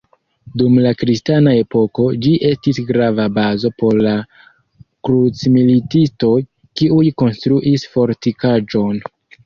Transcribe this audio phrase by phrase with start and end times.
[0.59, 4.17] Dum la kristana epoko, ĝi estis grava bazo por la
[5.11, 6.35] krucmilitistoj,
[6.81, 9.05] kiuj konstruis fortikaĵon.